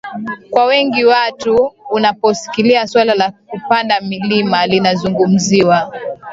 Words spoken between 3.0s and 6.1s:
la kupanda mlima linazungumziwa